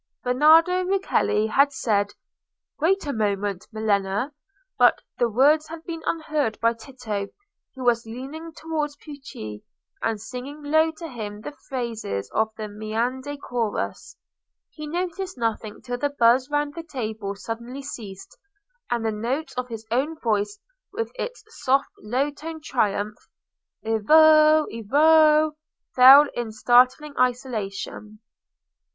Bernardo 0.23 0.83
Rucellai 0.83 1.45
had 1.47 1.71
said, 1.71 2.11
"Wait 2.79 3.05
a 3.05 3.13
moment, 3.13 3.67
Melema;" 3.71 4.31
but 4.75 4.99
the 5.19 5.29
words 5.29 5.67
had 5.67 5.83
been 5.83 6.01
unheard 6.07 6.59
by 6.59 6.73
Tito, 6.73 7.27
who 7.75 7.83
was 7.83 8.07
leaning 8.07 8.51
towards 8.51 8.95
Pucci, 8.95 9.63
and 10.01 10.19
singing 10.19 10.63
low 10.63 10.89
to 10.93 11.07
him 11.07 11.41
the 11.41 11.51
phrases 11.69 12.31
of 12.33 12.49
the 12.57 12.67
Maenad 12.67 13.25
chorus. 13.43 14.17
He 14.71 14.87
noticed 14.87 15.37
nothing 15.37 15.75
until 15.75 15.99
the 15.99 16.09
buzz 16.09 16.49
round 16.49 16.73
the 16.73 16.81
table 16.81 17.35
suddenly 17.35 17.83
ceased, 17.83 18.39
and 18.89 19.05
the 19.05 19.11
notes 19.11 19.53
of 19.53 19.67
his 19.69 19.85
own 19.91 20.17
voice, 20.17 20.57
with 20.91 21.11
its 21.13 21.43
soft 21.63 21.91
low 21.99 22.31
toned 22.31 22.63
triumph, 22.63 23.29
"Evoe, 23.85 24.65
evoe!" 24.71 25.57
fell 25.93 26.25
in 26.33 26.51
startling 26.51 27.13
isolation. 27.19 28.19